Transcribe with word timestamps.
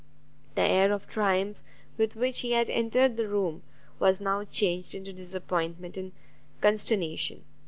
The 0.55 0.63
air 0.63 0.91
of 0.93 1.05
triumph 1.05 1.61
with 1.95 2.15
which 2.15 2.39
he 2.39 2.53
had 2.53 2.71
entered 2.71 3.17
the 3.17 3.27
room 3.27 3.61
was 3.99 4.19
now 4.19 4.43
changed 4.43 4.95
into 4.95 5.13
disappointment 5.13 5.95
and 5.95 6.11
consternation. 6.59 7.43